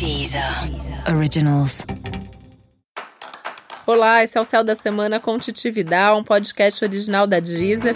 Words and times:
Deezer 0.00 0.42
Originals. 1.14 1.84
Olá, 3.86 4.24
esse 4.24 4.38
é 4.38 4.40
o 4.40 4.44
Céu 4.44 4.64
da 4.64 4.74
Semana 4.74 5.20
com 5.20 5.36
Titividade, 5.36 6.18
um 6.18 6.24
podcast 6.24 6.82
original 6.82 7.26
da 7.26 7.38
Deezer. 7.38 7.94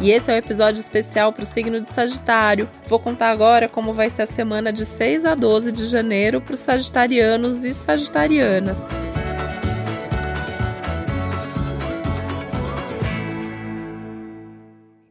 E 0.00 0.10
esse 0.10 0.28
é 0.28 0.32
o 0.32 0.34
um 0.34 0.38
episódio 0.38 0.80
especial 0.80 1.32
para 1.32 1.44
o 1.44 1.46
signo 1.46 1.80
de 1.80 1.88
Sagitário. 1.88 2.68
Vou 2.88 2.98
contar 2.98 3.30
agora 3.30 3.68
como 3.68 3.92
vai 3.92 4.10
ser 4.10 4.22
a 4.22 4.26
semana 4.26 4.72
de 4.72 4.84
6 4.84 5.24
a 5.24 5.36
12 5.36 5.70
de 5.70 5.86
janeiro 5.86 6.40
para 6.40 6.54
os 6.54 6.60
sagitarianos 6.60 7.64
e 7.64 7.72
sagitarianas. 7.72 8.78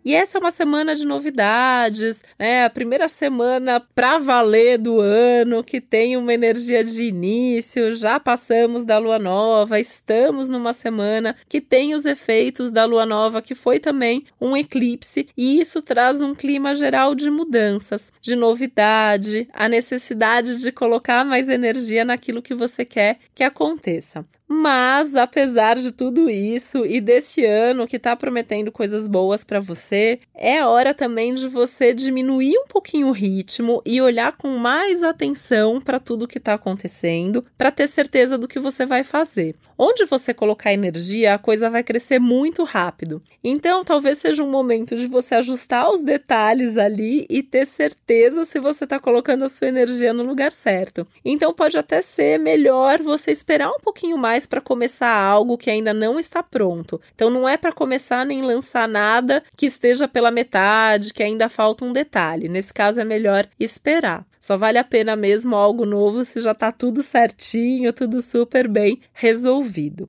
E 0.08 0.16
essa 0.16 0.38
é 0.38 0.40
uma 0.40 0.52
semana 0.52 0.96
de 0.96 1.06
novidades, 1.06 2.24
né? 2.40 2.64
A 2.64 2.70
primeira 2.70 3.10
semana 3.10 3.82
para 3.94 4.18
valer 4.18 4.78
do 4.78 5.02
ano, 5.02 5.62
que 5.62 5.82
tem 5.82 6.16
uma 6.16 6.34
energia 6.34 6.82
de 6.82 7.04
início. 7.04 7.92
Já 7.92 8.18
passamos 8.18 8.86
da 8.86 8.98
lua 9.00 9.20
nova, 9.20 9.82
estamos 9.82 10.48
numa 10.48 10.72
semana 10.72 11.36
que 11.50 11.60
tem 11.60 11.94
os 11.94 12.06
efeitos 12.06 12.72
da 12.72 12.86
lua 12.86 13.06
nova, 13.06 13.42
que 13.42 13.54
foi 13.54 13.82
também 13.82 14.24
um 14.40 14.56
eclipse, 14.56 15.28
e 15.36 15.60
isso 15.60 15.82
traz 15.82 16.22
um 16.22 16.34
clima 16.34 16.74
geral 16.74 17.14
de 17.14 17.30
mudanças, 17.30 18.10
de 18.22 18.34
novidade, 18.34 19.46
a 19.52 19.68
necessidade 19.68 20.56
de 20.56 20.72
colocar 20.72 21.26
mais 21.26 21.50
energia 21.50 22.06
naquilo 22.06 22.42
que 22.42 22.56
você 22.56 22.86
quer 22.86 23.18
que 23.36 23.44
aconteça. 23.44 24.26
Mas, 24.50 25.14
apesar 25.16 25.76
de 25.76 25.92
tudo 25.92 26.30
isso 26.30 26.86
e 26.86 27.02
desse 27.02 27.44
ano 27.44 27.86
que 27.86 27.98
está 27.98 28.16
prometendo 28.16 28.72
coisas 28.72 29.06
boas 29.06 29.44
para 29.44 29.60
você, 29.60 30.20
é 30.34 30.64
hora 30.64 30.94
também 30.94 31.34
de 31.34 31.50
você 31.50 31.94
diminuir 31.94 32.58
um 32.58 32.68
pouquinho 32.68 33.08
o 33.08 33.12
ritmo 33.12 33.82
e 33.86 34.00
olhar 34.00 34.32
com 34.38 34.58
mais 34.58 35.04
atenção 35.04 35.82
para 35.82 36.00
tudo 36.00 36.28
que 36.28 36.38
está 36.38 36.54
acontecendo, 36.54 37.44
para 37.58 37.72
ter 37.72 37.88
certeza 37.88 38.38
do 38.38 38.48
que 38.48 38.58
você 38.60 38.86
vai 38.86 39.04
fazer. 39.04 39.54
Onde 39.78 40.06
você 40.06 40.34
colocar 40.34 40.72
energia, 40.72 41.34
a 41.34 41.38
coisa 41.38 41.70
vai 41.70 41.84
crescer 41.84 42.18
muito 42.18 42.64
rápido. 42.64 43.22
Então, 43.44 43.84
talvez 43.84 44.18
seja 44.18 44.44
um 44.44 44.50
momento 44.50 44.96
de 44.96 45.08
você 45.08 45.36
ajustar 45.36 45.92
os 45.92 46.02
detalhes 46.02 46.78
ali 46.78 47.26
e 47.30 47.44
ter 47.44 47.66
certeza 47.66 48.46
se 48.46 48.60
você 48.60 48.86
está 48.86 48.98
colocando 49.00 49.44
a 49.44 49.50
sua 49.50 49.68
energia 49.68 50.14
no 50.14 50.24
lugar 50.24 50.52
certo. 50.52 51.06
Então, 51.24 51.54
pode 51.54 51.78
até 51.78 52.02
ser 52.02 52.40
melhor 52.40 53.02
você 53.02 53.32
esperar 53.32 53.70
um 53.70 53.80
pouquinho 53.80 54.18
mais 54.18 54.37
para 54.46 54.62
começar 54.62 55.10
algo 55.10 55.58
que 55.58 55.70
ainda 55.70 55.94
não 55.94 56.20
está 56.20 56.44
pronto. 56.44 57.00
Então 57.16 57.30
não 57.30 57.48
é 57.48 57.58
para 57.58 57.72
começar 57.72 58.26
nem 58.26 58.42
lançar 58.42 58.88
nada 58.88 59.44
que 59.56 59.66
esteja 59.66 60.08
pela 60.08 60.30
metade, 60.30 61.14
que 61.14 61.24
ainda 61.24 61.50
falta 61.50 61.86
um 61.86 61.94
detalhe. 61.94 62.50
Nesse 62.50 62.74
caso 62.74 63.00
é 63.00 63.04
melhor 63.04 63.48
esperar. 63.60 64.26
Só 64.40 64.56
vale 64.56 64.78
a 64.78 64.84
pena 64.84 65.16
mesmo 65.16 65.56
algo 65.56 65.86
novo 65.86 66.24
se 66.24 66.40
já 66.40 66.52
está 66.52 66.72
tudo 66.72 67.02
certinho, 67.02 67.92
tudo 67.92 68.22
super 68.22 68.68
bem 68.68 69.02
resolvido. 69.14 70.08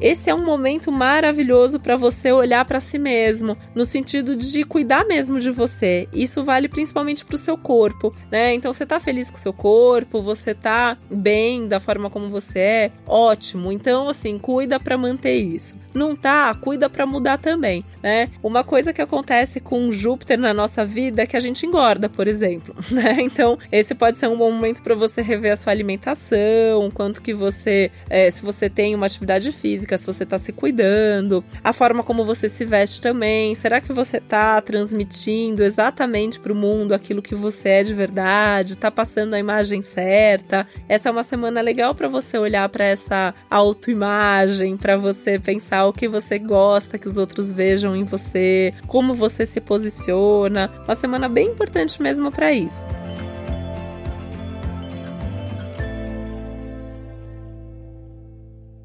Esse 0.00 0.28
é 0.28 0.34
um 0.34 0.44
momento 0.44 0.90
maravilhoso 0.90 1.78
para 1.78 1.96
você 1.96 2.32
olhar 2.32 2.64
para 2.64 2.80
si 2.80 2.98
mesmo, 2.98 3.56
no 3.74 3.84
sentido 3.84 4.34
de 4.34 4.64
cuidar 4.64 5.06
mesmo 5.06 5.38
de 5.38 5.50
você. 5.50 6.08
Isso 6.12 6.42
vale 6.42 6.68
principalmente 6.68 7.24
para 7.24 7.36
o 7.36 7.38
seu 7.38 7.56
corpo, 7.56 8.14
né? 8.30 8.54
Então 8.54 8.72
você 8.72 8.84
tá 8.84 8.98
feliz 8.98 9.30
com 9.30 9.36
o 9.36 9.40
seu 9.40 9.52
corpo, 9.52 10.20
você 10.20 10.52
tá 10.52 10.98
bem 11.10 11.68
da 11.68 11.78
forma 11.78 12.10
como 12.10 12.28
você 12.28 12.58
é, 12.58 12.90
ótimo. 13.06 13.70
Então 13.70 14.08
assim, 14.08 14.36
cuida 14.36 14.80
para 14.80 14.98
manter 14.98 15.36
isso. 15.36 15.76
Não 15.94 16.16
tá, 16.16 16.52
cuida 16.54 16.90
para 16.90 17.06
mudar 17.06 17.38
também, 17.38 17.84
né? 18.02 18.30
Uma 18.42 18.64
coisa 18.64 18.92
que 18.92 19.00
acontece 19.00 19.60
com 19.60 19.92
Júpiter 19.92 20.38
na 20.38 20.52
nossa 20.52 20.84
vida 20.84 21.22
é 21.22 21.26
que 21.26 21.36
a 21.36 21.40
gente 21.40 21.64
engorda, 21.64 22.08
por 22.08 22.26
exemplo, 22.26 22.74
né? 22.90 23.18
Então 23.20 23.56
esse 23.70 23.94
pode 23.94 24.18
ser 24.18 24.28
um 24.28 24.36
bom 24.36 24.50
momento 24.50 24.82
para 24.82 24.96
você 24.96 25.22
rever 25.22 25.52
a 25.52 25.56
sua 25.56 25.72
alimentação, 25.72 26.90
quanto 26.92 27.22
que 27.22 27.32
você, 27.32 27.92
é, 28.10 28.28
se 28.28 28.42
você 28.42 28.68
tem 28.68 28.94
uma 28.94 29.06
atividade 29.06 29.52
física 29.52 29.83
se 29.98 30.06
você 30.06 30.24
está 30.24 30.38
se 30.38 30.52
cuidando, 30.52 31.44
a 31.62 31.72
forma 31.72 32.02
como 32.02 32.24
você 32.24 32.48
se 32.48 32.64
veste 32.64 33.00
também. 33.00 33.54
Será 33.54 33.80
que 33.80 33.92
você 33.92 34.18
está 34.18 34.60
transmitindo 34.60 35.62
exatamente 35.62 36.40
para 36.40 36.52
o 36.52 36.56
mundo 36.56 36.92
aquilo 36.92 37.22
que 37.22 37.34
você 37.34 37.68
é 37.68 37.82
de 37.82 37.94
verdade? 37.94 38.72
Está 38.72 38.90
passando 38.90 39.34
a 39.34 39.38
imagem 39.38 39.82
certa? 39.82 40.66
Essa 40.88 41.08
é 41.08 41.12
uma 41.12 41.22
semana 41.22 41.60
legal 41.60 41.94
para 41.94 42.08
você 42.08 42.38
olhar 42.38 42.68
para 42.68 42.84
essa 42.84 43.34
autoimagem, 43.50 44.76
para 44.76 44.96
você 44.96 45.38
pensar 45.38 45.86
o 45.86 45.92
que 45.92 46.08
você 46.08 46.38
gosta 46.38 46.98
que 46.98 47.08
os 47.08 47.16
outros 47.16 47.52
vejam 47.52 47.94
em 47.94 48.04
você, 48.04 48.72
como 48.86 49.14
você 49.14 49.46
se 49.46 49.60
posiciona. 49.60 50.70
Uma 50.84 50.94
semana 50.94 51.28
bem 51.28 51.48
importante 51.48 52.00
mesmo 52.00 52.30
para 52.30 52.52
isso. 52.52 52.84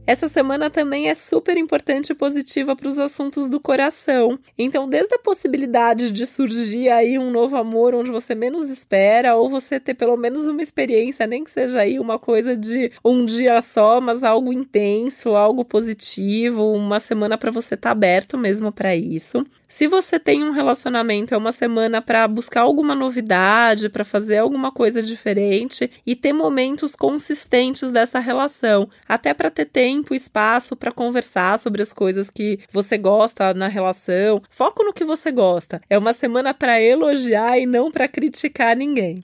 Essa 0.10 0.28
semana 0.28 0.72
também 0.72 1.08
é 1.08 1.14
super 1.14 1.56
importante 1.56 2.10
e 2.10 2.16
positiva 2.16 2.76
para 2.76 2.88
os 2.88 2.98
assuntos 2.98 3.48
do 3.48 3.60
coração. 3.60 4.40
Então, 4.58 4.90
desde 4.90 5.14
a 5.14 5.20
possibilidade 5.20 6.10
de 6.10 6.26
surgir 6.26 6.90
aí 6.90 7.20
um 7.20 7.30
novo 7.30 7.56
amor 7.56 7.94
onde 7.94 8.10
você 8.10 8.34
menos 8.34 8.72
espera, 8.72 9.36
ou 9.36 9.48
você 9.48 9.80
ter 9.80 9.94
pelo 9.94 10.18
menos 10.18 10.48
uma 10.48 10.64
experiência, 10.64 11.28
nem 11.28 11.44
que 11.44 11.52
seja 11.52 11.82
aí 11.82 12.00
uma 12.00 12.18
coisa 12.18 12.58
de 12.58 12.92
um 13.06 13.24
dia 13.24 13.62
só, 13.62 14.02
mas 14.02 14.24
algo 14.24 14.52
intenso, 14.52 15.36
algo 15.36 15.64
positivo, 15.64 16.74
uma 16.74 17.00
semana 17.00 17.38
para 17.38 17.52
você 17.52 17.76
estar 17.76 17.90
tá 17.90 17.92
aberto 17.92 18.36
mesmo 18.36 18.72
para 18.72 18.96
isso. 18.96 19.46
Se 19.72 19.88
você 19.88 20.20
tem 20.20 20.44
um 20.44 20.50
relacionamento, 20.50 21.34
é 21.34 21.38
uma 21.38 21.52
semana 21.52 22.02
para 22.02 22.28
buscar 22.28 22.62
alguma 22.62 22.96
novidade, 22.96 23.88
para 23.88 24.04
fazer 24.04 24.40
alguma 24.40 24.72
coisa 24.72 25.00
diferente 25.00 25.90
e 26.04 26.16
ter 26.16 26.34
momentos 26.34 26.96
consistentes 26.96 27.92
dessa 27.92 28.18
relação, 28.18 28.90
até 29.08 29.32
para 29.32 29.52
ter 29.52 29.66
tempo 29.66 30.14
e 30.14 30.18
espaço 30.18 30.76
para 30.76 30.92
conversar 30.92 31.60
sobre 31.60 31.84
as 31.84 31.94
coisas 31.94 32.32
que 32.32 32.60
você 32.72 32.98
gosta 32.98 33.54
na 33.54 33.68
relação. 33.68 34.42
Foco 34.50 34.84
no 34.84 34.92
que 34.92 35.06
você 35.06 35.32
gosta. 35.32 35.80
É 35.88 35.98
uma 36.00 36.14
semana 36.14 36.52
para 36.52 36.82
elogiar 36.82 37.60
e 37.60 37.68
não 37.68 37.92
para 37.92 38.08
criticar 38.08 38.76
ninguém. 38.76 39.24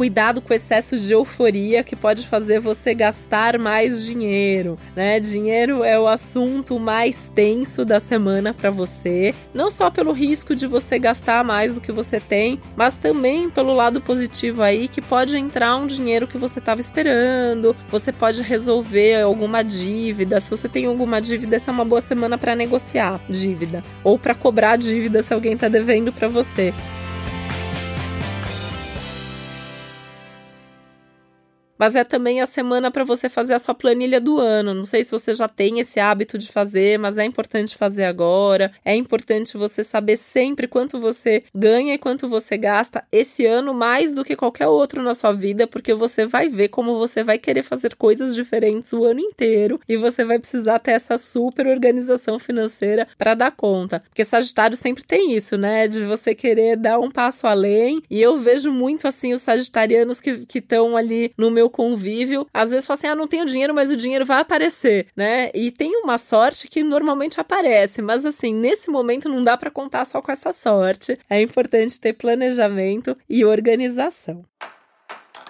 Cuidado 0.00 0.40
com 0.40 0.50
o 0.50 0.56
excesso 0.56 0.96
de 0.96 1.12
euforia 1.12 1.84
que 1.84 1.94
pode 1.94 2.26
fazer 2.26 2.58
você 2.58 2.94
gastar 2.94 3.58
mais 3.58 4.02
dinheiro, 4.02 4.78
né? 4.96 5.20
Dinheiro 5.20 5.84
é 5.84 6.00
o 6.00 6.08
assunto 6.08 6.80
mais 6.80 7.28
tenso 7.28 7.84
da 7.84 8.00
semana 8.00 8.54
para 8.54 8.70
você, 8.70 9.34
não 9.52 9.70
só 9.70 9.90
pelo 9.90 10.12
risco 10.12 10.54
de 10.54 10.66
você 10.66 10.98
gastar 10.98 11.44
mais 11.44 11.74
do 11.74 11.82
que 11.82 11.92
você 11.92 12.18
tem, 12.18 12.58
mas 12.74 12.96
também 12.96 13.50
pelo 13.50 13.74
lado 13.74 14.00
positivo 14.00 14.62
aí 14.62 14.88
que 14.88 15.02
pode 15.02 15.36
entrar 15.36 15.76
um 15.76 15.86
dinheiro 15.86 16.26
que 16.26 16.38
você 16.38 16.60
estava 16.60 16.80
esperando, 16.80 17.76
você 17.90 18.10
pode 18.10 18.40
resolver 18.40 19.20
alguma 19.20 19.62
dívida. 19.62 20.40
Se 20.40 20.48
você 20.48 20.66
tem 20.66 20.86
alguma 20.86 21.20
dívida, 21.20 21.56
essa 21.56 21.70
é 21.70 21.74
uma 21.74 21.84
boa 21.84 22.00
semana 22.00 22.38
para 22.38 22.56
negociar 22.56 23.20
dívida 23.28 23.82
ou 24.02 24.18
para 24.18 24.34
cobrar 24.34 24.76
dívida 24.76 25.22
se 25.22 25.34
alguém 25.34 25.52
está 25.52 25.68
devendo 25.68 26.10
para 26.10 26.26
você. 26.26 26.72
Mas 31.80 31.96
é 31.96 32.04
também 32.04 32.42
a 32.42 32.46
semana 32.46 32.90
para 32.90 33.04
você 33.04 33.26
fazer 33.30 33.54
a 33.54 33.58
sua 33.58 33.74
planilha 33.74 34.20
do 34.20 34.38
ano. 34.38 34.74
Não 34.74 34.84
sei 34.84 35.02
se 35.02 35.10
você 35.10 35.32
já 35.32 35.48
tem 35.48 35.80
esse 35.80 35.98
hábito 35.98 36.36
de 36.36 36.52
fazer, 36.52 36.98
mas 36.98 37.16
é 37.16 37.24
importante 37.24 37.74
fazer 37.74 38.04
agora. 38.04 38.70
É 38.84 38.94
importante 38.94 39.56
você 39.56 39.82
saber 39.82 40.18
sempre 40.18 40.68
quanto 40.68 41.00
você 41.00 41.42
ganha 41.54 41.94
e 41.94 41.98
quanto 41.98 42.28
você 42.28 42.58
gasta 42.58 43.02
esse 43.10 43.46
ano 43.46 43.72
mais 43.72 44.12
do 44.12 44.22
que 44.22 44.36
qualquer 44.36 44.66
outro 44.66 45.02
na 45.02 45.14
sua 45.14 45.32
vida, 45.32 45.66
porque 45.66 45.94
você 45.94 46.26
vai 46.26 46.50
ver 46.50 46.68
como 46.68 46.98
você 46.98 47.24
vai 47.24 47.38
querer 47.38 47.62
fazer 47.62 47.94
coisas 47.94 48.34
diferentes 48.34 48.92
o 48.92 49.06
ano 49.06 49.20
inteiro 49.20 49.80
e 49.88 49.96
você 49.96 50.22
vai 50.22 50.38
precisar 50.38 50.80
ter 50.80 50.90
essa 50.90 51.16
super 51.16 51.66
organização 51.66 52.38
financeira 52.38 53.06
para 53.16 53.34
dar 53.34 53.52
conta. 53.52 54.00
Porque 54.00 54.22
Sagitário 54.22 54.76
sempre 54.76 55.02
tem 55.02 55.34
isso, 55.34 55.56
né? 55.56 55.88
De 55.88 56.04
você 56.04 56.34
querer 56.34 56.76
dar 56.76 56.98
um 56.98 57.10
passo 57.10 57.46
além. 57.46 58.02
E 58.10 58.20
eu 58.20 58.36
vejo 58.36 58.70
muito 58.70 59.08
assim 59.08 59.32
os 59.32 59.40
sagitarianos 59.40 60.20
que 60.20 60.44
estão 60.54 60.94
ali 60.94 61.32
no 61.38 61.50
meu 61.50 61.69
convívio, 61.70 62.46
às 62.52 62.70
vezes 62.70 62.86
fala 62.86 62.98
assim: 62.98 63.06
ah, 63.06 63.14
não 63.14 63.26
tenho 63.26 63.46
dinheiro, 63.46 63.74
mas 63.74 63.90
o 63.90 63.96
dinheiro 63.96 64.26
vai 64.26 64.40
aparecer, 64.40 65.06
né? 65.16 65.50
E 65.54 65.70
tem 65.70 65.96
uma 66.02 66.18
sorte 66.18 66.68
que 66.68 66.82
normalmente 66.82 67.40
aparece, 67.40 68.02
mas 68.02 68.26
assim, 68.26 68.54
nesse 68.54 68.90
momento 68.90 69.28
não 69.28 69.42
dá 69.42 69.56
para 69.56 69.70
contar 69.70 70.04
só 70.04 70.20
com 70.20 70.32
essa 70.32 70.52
sorte. 70.52 71.16
É 71.28 71.40
importante 71.40 72.00
ter 72.00 72.12
planejamento 72.12 73.14
e 73.28 73.44
organização. 73.44 74.44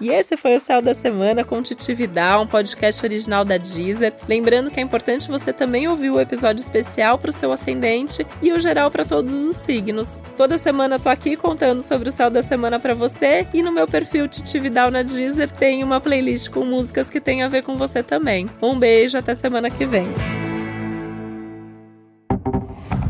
E 0.00 0.08
esse 0.08 0.36
foi 0.36 0.56
o 0.56 0.60
Céu 0.60 0.80
da 0.80 0.94
Semana 0.94 1.44
com 1.44 1.62
Titividade, 1.62 2.42
um 2.42 2.46
podcast 2.46 3.04
original 3.04 3.44
da 3.44 3.58
Deezer. 3.58 4.14
Lembrando 4.26 4.70
que 4.70 4.80
é 4.80 4.82
importante 4.82 5.28
você 5.28 5.52
também 5.52 5.88
ouvir 5.88 6.10
o 6.10 6.18
episódio 6.18 6.62
especial 6.62 7.18
para 7.18 7.30
o 7.30 7.32
seu 7.32 7.52
ascendente 7.52 8.26
e 8.40 8.52
o 8.52 8.58
geral 8.58 8.90
para 8.90 9.04
todos 9.04 9.32
os 9.32 9.56
signos. 9.56 10.18
Toda 10.36 10.56
semana 10.56 10.94
eu 10.96 11.00
tô 11.00 11.08
aqui 11.08 11.36
contando 11.36 11.82
sobre 11.82 12.08
o 12.08 12.12
Céu 12.12 12.30
da 12.30 12.42
Semana 12.42 12.80
para 12.80 12.94
você 12.94 13.46
e 13.52 13.62
no 13.62 13.72
meu 13.72 13.86
perfil 13.86 14.26
Titividade 14.26 14.90
na 14.90 15.02
Deezer 15.02 15.50
tem 15.50 15.84
uma 15.84 16.00
playlist 16.00 16.48
com 16.48 16.64
músicas 16.64 17.10
que 17.10 17.20
tem 17.20 17.42
a 17.42 17.48
ver 17.48 17.64
com 17.64 17.74
você 17.74 18.02
também. 18.02 18.48
Um 18.62 18.78
beijo, 18.78 19.18
até 19.18 19.34
semana 19.34 19.70
que 19.70 19.84
vem. 19.84 20.06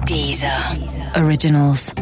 Deezer. 0.07 0.51
Originals. 1.17 1.95